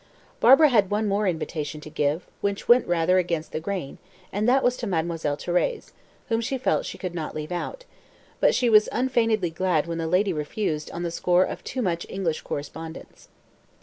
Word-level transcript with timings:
Barbara 0.39 0.69
had 0.69 0.89
one 0.89 1.07
more 1.07 1.27
invitation 1.27 1.79
to 1.81 1.89
give, 1.91 2.25
which 2.41 2.67
went 2.67 2.87
rather 2.87 3.19
against 3.19 3.51
the 3.51 3.59
grain, 3.59 3.99
and 4.33 4.49
that 4.49 4.63
was 4.63 4.75
to 4.77 4.87
Mademoiselle 4.87 5.37
Thérèse, 5.37 5.91
whom 6.27 6.41
she 6.41 6.57
felt 6.57 6.87
she 6.87 6.97
could 6.97 7.13
not 7.13 7.35
leave 7.35 7.51
out; 7.51 7.85
but 8.39 8.55
she 8.55 8.67
was 8.67 8.89
unfeignedly 8.91 9.51
glad 9.51 9.85
when 9.85 9.99
the 9.99 10.07
lady 10.07 10.33
refused 10.33 10.89
on 10.89 11.03
the 11.03 11.11
score 11.11 11.43
of 11.43 11.63
too 11.63 11.83
much 11.83 12.07
English 12.09 12.41
correspondence. 12.41 13.29